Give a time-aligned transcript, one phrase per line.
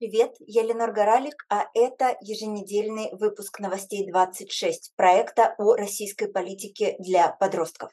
[0.00, 7.28] Привет, я Ленор Горалик, а это еженедельный выпуск новостей 26 проекта о российской политике для
[7.28, 7.90] подростков.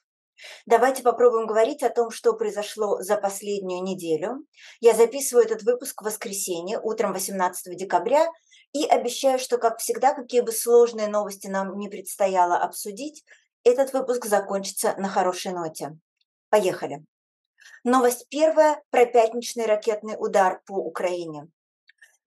[0.65, 4.45] Давайте попробуем говорить о том, что произошло за последнюю неделю.
[4.79, 8.25] Я записываю этот выпуск в воскресенье, утром 18 декабря,
[8.71, 13.25] и обещаю, что, как всегда, какие бы сложные новости нам не предстояло обсудить,
[13.65, 15.97] этот выпуск закончится на хорошей ноте.
[16.47, 17.03] Поехали.
[17.83, 21.49] Новость первая про пятничный ракетный удар по Украине.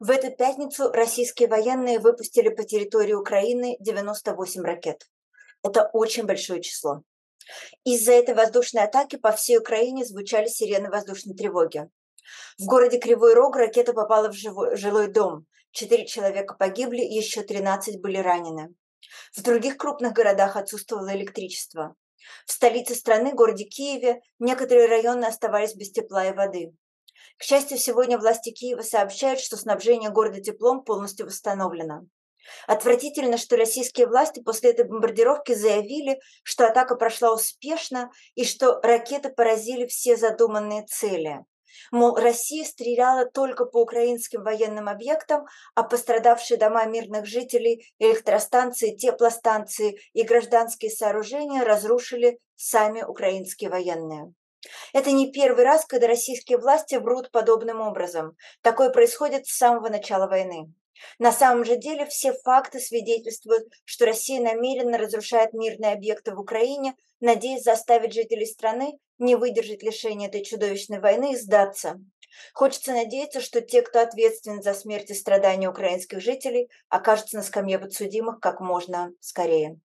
[0.01, 5.07] В эту пятницу российские военные выпустили по территории Украины 98 ракет.
[5.63, 7.03] Это очень большое число.
[7.85, 11.91] Из-за этой воздушной атаки по всей Украине звучали сирены воздушной тревоги.
[12.59, 15.45] В городе Кривой Рог ракета попала в жилой дом.
[15.71, 18.75] Четыре человека погибли, еще 13 были ранены.
[19.35, 21.95] В других крупных городах отсутствовало электричество.
[22.47, 26.73] В столице страны, городе Киеве, некоторые районы оставались без тепла и воды.
[27.39, 32.03] К счастью, сегодня власти Киева сообщают, что снабжение города теплом полностью восстановлено.
[32.67, 39.31] Отвратительно, что российские власти после этой бомбардировки заявили, что атака прошла успешно и что ракеты
[39.31, 41.45] поразили все задуманные цели.
[41.93, 50.01] Мол, Россия стреляла только по украинским военным объектам, а пострадавшие дома мирных жителей, электростанции, теплостанции
[50.13, 54.33] и гражданские сооружения разрушили сами украинские военные.
[54.93, 58.37] Это не первый раз, когда российские власти врут подобным образом.
[58.63, 60.73] Такое происходит с самого начала войны.
[61.19, 66.95] На самом же деле все факты свидетельствуют, что Россия намеренно разрушает мирные объекты в Украине,
[67.21, 72.01] надеясь заставить жителей страны не выдержать лишения этой чудовищной войны и сдаться.
[72.55, 77.79] Хочется надеяться, что те, кто ответственен за смерть и страдания украинских жителей, окажутся на скамье
[77.79, 79.79] подсудимых как можно скорее.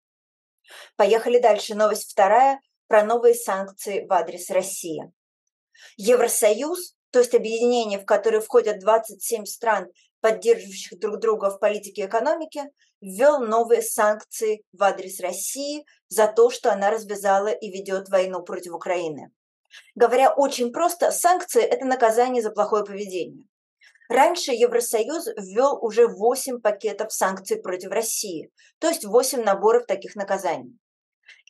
[0.95, 1.75] Поехали дальше.
[1.75, 5.11] Новость вторая про новые санкции в адрес России.
[5.97, 9.87] Евросоюз, то есть объединение, в которое входят 27 стран,
[10.21, 16.49] поддерживающих друг друга в политике и экономике, ввел новые санкции в адрес России за то,
[16.49, 19.31] что она развязала и ведет войну против Украины.
[19.93, 23.45] Говоря очень просто, санкции– это наказание за плохое поведение.
[24.07, 30.77] Раньше Евросоюз ввел уже 8 пакетов санкций против России, то есть 8 наборов таких наказаний.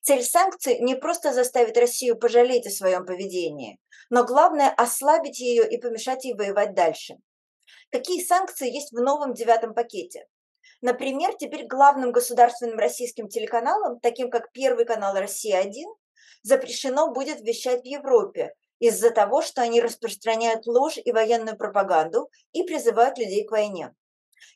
[0.05, 3.79] Цель санкций не просто заставить Россию пожалеть о своем поведении,
[4.11, 7.15] но главное ослабить ее и помешать ей воевать дальше.
[7.89, 10.27] Какие санкции есть в новом девятом пакете?
[10.81, 15.73] Например, теперь главным государственным российским телеканалам, таким как Первый канал «Россия-1»,
[16.43, 22.61] запрещено будет вещать в Европе из-за того, что они распространяют ложь и военную пропаганду и
[22.61, 23.91] призывают людей к войне.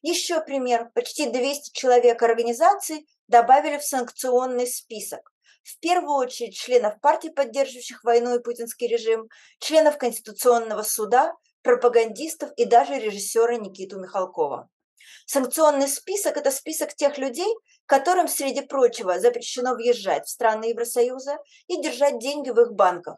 [0.04, 0.92] Еще пример.
[0.94, 5.32] Почти 200 человек организаций добавили в санкционный список
[5.64, 12.66] в первую очередь членов партий, поддерживающих войну и путинский режим, членов Конституционного суда, пропагандистов и
[12.66, 14.70] даже режиссера Никиту Михалкова.
[15.26, 17.54] Санкционный список– это список тех людей,
[17.86, 21.38] которым, среди прочего, запрещено въезжать в страны Евросоюза
[21.68, 23.18] и держать деньги в их банках.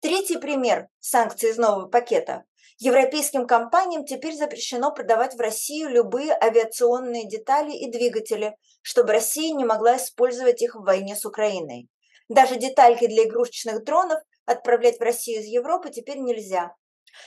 [0.00, 2.44] Третий пример санкций из нового пакета
[2.78, 9.64] Европейским компаниям теперь запрещено продавать в Россию любые авиационные детали и двигатели, чтобы Россия не
[9.64, 11.88] могла использовать их в войне с Украиной.
[12.28, 16.74] Даже детальки для игрушечных дронов отправлять в Россию из Европы теперь нельзя.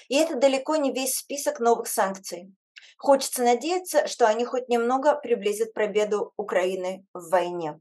[0.10, 2.54] И это далеко не весь список новых санкций.
[2.98, 7.80] Хочется надеяться, что они хоть немного приблизят победу Украины в войне.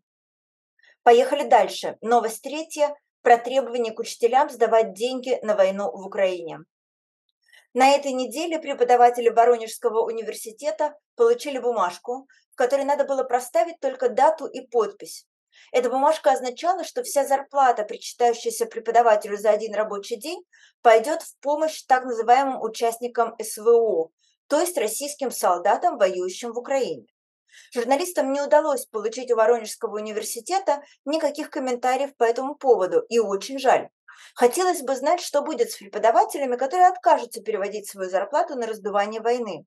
[1.02, 1.96] Поехали дальше.
[2.00, 6.60] Новость третья про требование к учителям сдавать деньги на войну в Украине.
[7.76, 14.46] На этой неделе преподаватели Воронежского университета получили бумажку, в которой надо было проставить только дату
[14.46, 15.26] и подпись.
[15.72, 20.42] Эта бумажка означала, что вся зарплата, причитающаяся преподавателю за один рабочий день,
[20.80, 24.08] пойдет в помощь так называемым участникам СВО,
[24.46, 27.04] то есть российским солдатам, воюющим в Украине.
[27.74, 33.90] Журналистам не удалось получить у Воронежского университета никаких комментариев по этому поводу, и очень жаль.
[34.34, 39.66] Хотелось бы знать, что будет с преподавателями, которые откажутся переводить свою зарплату на раздувание войны.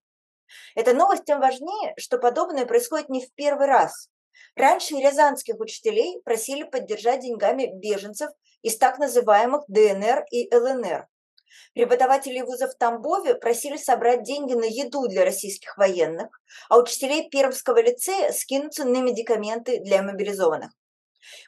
[0.75, 4.09] Эта новость тем важнее, что подобное происходит не в первый раз.
[4.55, 8.31] Раньше рязанских учителей просили поддержать деньгами беженцев
[8.61, 11.07] из так называемых ДНР и ЛНР.
[11.73, 16.27] Преподаватели вузов в Тамбове просили собрать деньги на еду для российских военных,
[16.67, 20.71] а учителей Пермского лицея скинуться на медикаменты для мобилизованных.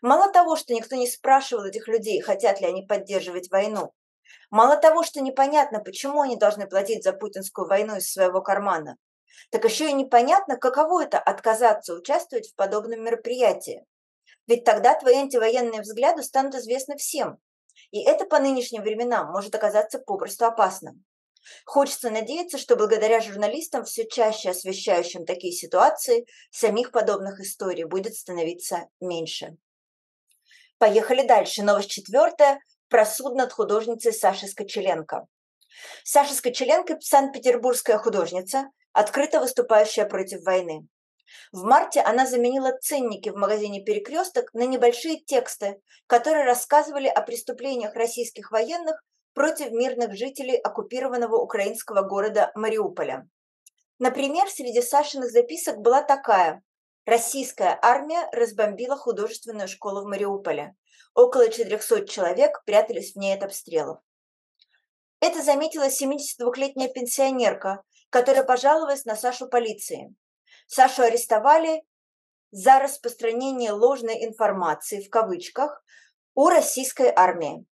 [0.02, 3.94] Мало того, что никто не спрашивал этих людей, хотят ли они поддерживать войну,
[4.50, 8.98] мало того, что непонятно, почему они должны платить за путинскую войну из своего кармана,
[9.50, 13.86] так еще и непонятно, каково это отказаться участвовать в подобном мероприятии.
[14.48, 17.38] Ведь тогда твои антивоенные взгляды станут известны всем,
[17.92, 21.06] и это по нынешним временам может оказаться попросту опасным.
[21.66, 28.88] Хочется надеяться, что благодаря журналистам, все чаще освещающим такие ситуации, самих подобных историй будет становиться
[29.00, 29.58] меньше.
[30.82, 31.62] Поехали дальше.
[31.62, 35.28] Новость четвертая про суд над художницей Сашей Скочеленко.
[36.04, 40.88] Саша Скочеленко– санкт-петербургская художница, открыто выступающая против войны.
[41.52, 47.94] В марте она заменила ценники в магазине «Перекресток» на небольшие тексты, которые рассказывали о преступлениях
[47.94, 49.00] российских военных
[49.36, 53.30] против мирных жителей оккупированного украинского города Мариуполя.
[54.00, 56.64] Например, среди Сашиных записок была такая.
[57.06, 60.76] Российская армия разбомбила художественную школу в Мариуполе.
[61.16, 64.00] Около 400 человек прятались в ней от обстрелов.
[65.20, 70.16] Это заметила 72-летняя пенсионерка, которая пожаловалась на Сашу полиции.
[70.68, 71.84] Сашу арестовали
[72.52, 75.84] за распространение ложной информации в кавычках
[76.36, 77.66] о российской армии.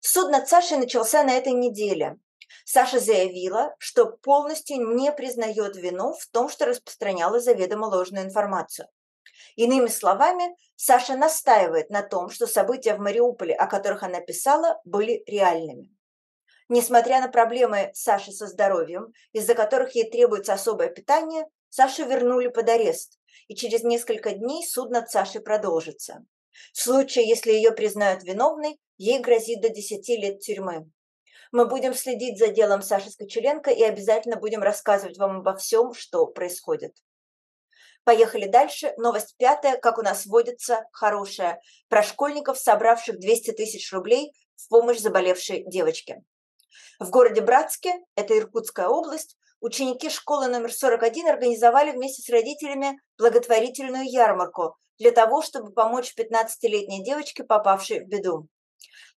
[0.00, 2.18] Суд над Сашей начался на этой неделе.
[2.64, 8.88] Саша заявила, что полностью не признает вину в том, что распространяла заведомо ложную информацию.
[9.56, 15.22] Иными словами, Саша настаивает на том, что события в Мариуполе, о которых она писала, были
[15.26, 15.94] реальными.
[16.68, 22.68] Несмотря на проблемы Саши со здоровьем, из-за которых ей требуется особое питание, Сашу вернули под
[22.68, 23.18] арест,
[23.48, 26.24] и через несколько дней суд над Сашей продолжится.
[26.72, 30.90] В случае, если ее признают виновной, ей грозит до 10 лет тюрьмы.
[31.52, 36.26] Мы будем следить за делом Саши Скочеленко и обязательно будем рассказывать вам обо всем, что
[36.26, 36.96] происходит.
[38.04, 38.94] Поехали дальше.
[38.96, 41.60] Новость пятая, как у нас водится, хорошая.
[41.88, 46.22] Про школьников, собравших 200 тысяч рублей в помощь заболевшей девочке.
[46.98, 54.04] В городе Братске, это Иркутская область, ученики школы номер 41 организовали вместе с родителями благотворительную
[54.04, 58.48] ярмарку для того, чтобы помочь 15-летней девочке, попавшей в беду.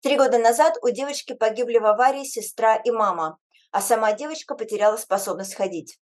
[0.01, 3.37] Три года назад у девочки погибли в аварии сестра и мама,
[3.71, 5.99] а сама девочка потеряла способность ходить.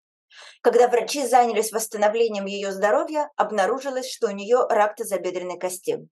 [0.62, 6.08] Когда врачи занялись восстановлением ее здоровья, обнаружилось, что у нее рак тазобедренной кости.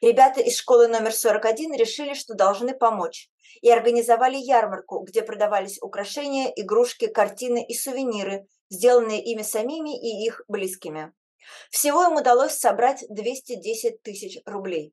[0.00, 3.28] Ребята из школы номер 41 решили, что должны помочь,
[3.62, 10.42] и организовали ярмарку, где продавались украшения, игрушки, картины и сувениры, сделанные ими самими и их
[10.48, 11.12] близкими.
[11.70, 14.92] Всего им удалось собрать 210 тысяч рублей.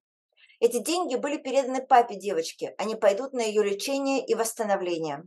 [0.61, 5.23] Эти деньги были переданы папе девочки, они пойдут на ее лечение и восстановление.